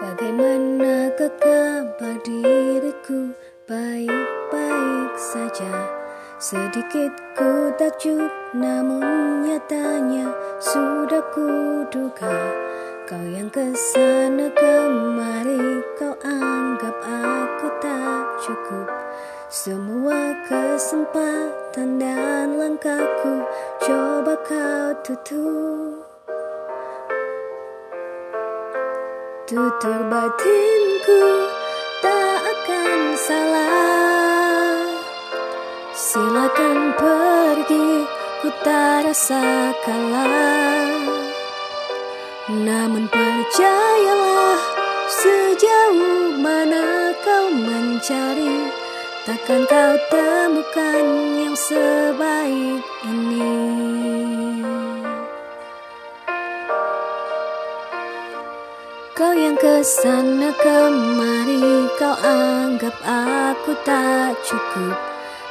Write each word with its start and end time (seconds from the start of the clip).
Bagaimana 0.00 1.12
kabar 1.12 2.16
diriku 2.24 3.36
Baik-baik 3.68 5.12
saja? 5.20 5.68
Sedikit 6.40 7.12
ku 7.36 7.68
takjub 7.76 8.32
Namun 8.56 9.44
nyatanya 9.44 10.32
Sudah 10.56 11.20
kuduga 11.36 12.32
Kau 13.04 13.20
yang 13.28 13.52
ke 13.52 13.76
sana 13.76 14.48
kemari 14.56 15.84
Kau 16.00 16.16
anggap 16.24 16.96
aku 17.04 17.68
tak 17.84 18.24
cukup. 18.40 18.88
Semua 19.52 20.32
kesempatan 20.48 22.00
dan 22.00 22.56
langkahku 22.56 23.44
Coba 23.84 24.32
kau 24.48 24.96
tutup 25.04 26.09
Tutur 29.50 30.06
batinku 30.06 31.22
tak 31.98 32.38
akan 32.38 33.00
salah. 33.18 34.94
Silakan 35.90 36.94
pergi, 36.94 38.06
ku 38.46 38.48
tak 38.62 39.10
rasa 39.10 39.74
kalah. 39.82 41.02
Namun 42.62 43.10
percayalah, 43.10 44.62
sejauh 45.18 46.38
mana 46.38 47.10
kau 47.18 47.50
mencari 47.50 48.70
Takkan 49.26 49.66
kau 49.66 49.92
temukan 50.14 51.06
yang 51.42 51.58
sebaik 51.58 52.86
ini 53.02 53.19
Kau 59.20 59.36
yang 59.36 59.52
ke 59.60 59.84
sana 59.84 60.48
kemari 60.56 61.60
Kau 62.00 62.16
anggap 62.24 62.96
aku 63.04 63.76
tak 63.84 64.32
cukup. 64.40 64.96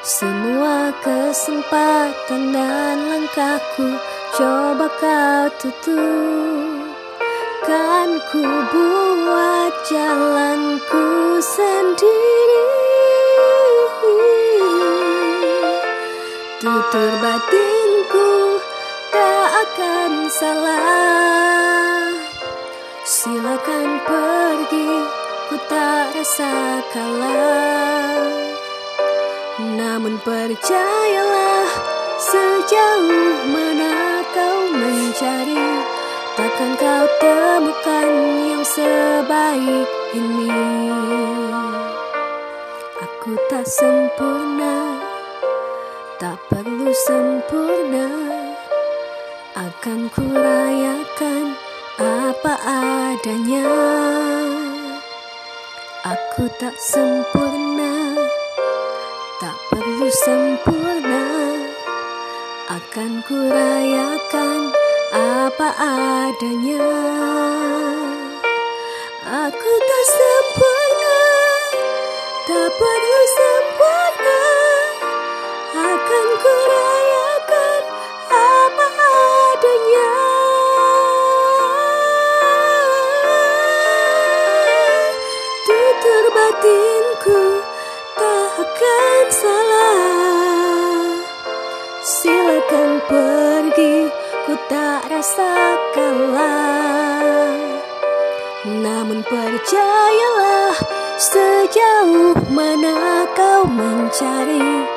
Semua 0.01 0.89
kesempatan 1.05 2.49
dan 2.49 2.97
langkahku 3.13 3.93
Coba 4.33 4.89
kau 4.97 5.45
tutup. 5.61 6.81
Kan 7.61 8.09
ku 8.33 8.41
buat 8.41 9.73
jalanku 9.85 11.37
sendiri. 11.37 12.65
Tutur 16.57 17.11
batinku 17.21 18.57
tak 19.13 19.45
akan 19.61 20.11
salah 20.33 21.48
Namun 30.09 30.25
percayalah, 30.25 31.69
sejauh 32.17 33.45
mana 33.45 34.25
kau 34.33 34.73
mencari 34.73 35.85
Takkan 36.33 36.73
kau 36.81 37.05
temukan 37.21 38.09
yang 38.41 38.65
sebaik 38.65 39.85
ini. 40.17 40.49
Aku 43.05 43.37
tak 43.53 43.69
sempurna, 43.69 44.97
tak 46.17 46.41
perlu 46.49 46.89
sempurna 46.89 48.09
Akan 49.61 50.09
ku 50.09 50.25
rayakan 50.25 51.53
apa 52.01 52.53
adanya. 52.65 53.61
Aku 56.01 56.49
tak 56.57 56.73
sempurna 56.81 57.48
sempurna. 60.09 61.25
Akan 62.69 63.21
ku 63.25 63.37
rayakan 63.37 64.73
apa 65.13 65.69
adanya. 65.77 66.89
Aku 69.29 69.71
tak 69.85 70.05
sempurna 70.09 71.21
Tak 72.49 72.69
perlu 72.73 73.21
sempurna. 73.37 74.43
Akan 75.77 76.27
ku 76.41 76.53
rayakan 76.53 77.81
apa 78.33 78.87
adanya. 78.89 80.13
Tutur 85.65 86.25
batinku 86.33 86.98
tak 95.19 95.35
rasa 95.35 95.75
kalah 95.91 97.51
Namun 98.63 99.19
percayalah 99.27 100.71
sejauh 101.19 102.39
mana 102.47 103.27
kau 103.35 103.67
mencari 103.67 104.87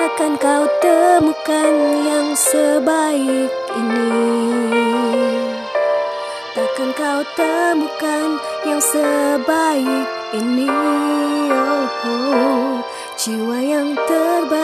Takkan 0.00 0.40
kau 0.40 0.64
temukan 0.80 1.72
yang 2.04 2.32
sebaik 2.36 3.52
ini. 3.76 4.24
Takkan 6.56 6.92
kau 6.96 7.20
temukan 7.36 8.28
yang 8.64 8.80
sebaik 8.80 10.08
ini. 10.36 10.68
Oh, 11.52 11.88
oh. 12.04 12.80
Jiwa 13.16 13.60
yang 13.64 13.96
terbaik 14.04 14.55